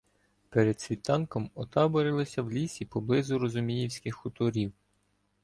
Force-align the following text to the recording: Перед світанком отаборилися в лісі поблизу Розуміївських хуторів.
Перед 0.49 0.81
світанком 0.81 1.49
отаборилися 1.55 2.41
в 2.41 2.51
лісі 2.51 2.85
поблизу 2.85 3.39
Розуміївських 3.39 4.15
хуторів. 4.15 4.73